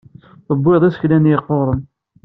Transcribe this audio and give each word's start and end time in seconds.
Tebbiḍ 0.47 0.83
isekla-nni 0.83 1.31
yeqquren. 1.33 1.81